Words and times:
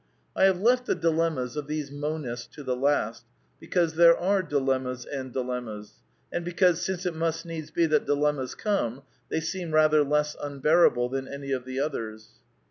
I 0.35 0.45
have 0.45 0.59
left 0.59 0.87
the 0.87 0.95
dilemmas 0.95 1.55
of 1.55 1.67
these 1.67 1.91
Monists 1.91 2.47
to 2.55 2.63
the 2.63 2.75
last, 2.75 3.23
because 3.59 3.93
there 3.93 4.17
are 4.17 4.41
dilemmas 4.41 5.05
and 5.05 5.31
dilemmas; 5.31 5.99
and 6.33 6.43
because, 6.43 6.81
since 6.81 7.05
it 7.05 7.13
must 7.13 7.45
needs 7.45 7.69
be 7.69 7.85
that 7.85 8.07
dilemmas 8.07 8.55
come, 8.55 9.03
they 9.29 9.41
seem 9.41 9.71
rather 9.71 10.03
less 10.03 10.35
unbearable 10.41 11.09
than 11.09 11.27
any 11.27 11.51
of 11.51 11.65
the 11.65 11.79
others. 11.79 12.29